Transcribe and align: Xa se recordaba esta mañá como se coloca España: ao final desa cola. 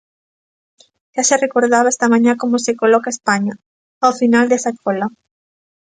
Xa 1.15 1.23
se 1.29 1.35
recordaba 1.45 1.91
esta 1.93 2.11
mañá 2.13 2.31
como 2.41 2.55
se 2.65 2.77
coloca 2.81 3.13
España: 3.15 3.53
ao 4.03 4.13
final 4.21 4.45
desa 4.47 4.71
cola. 4.81 5.07